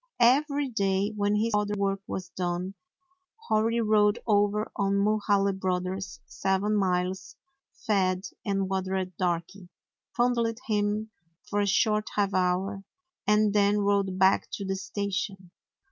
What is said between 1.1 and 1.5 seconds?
when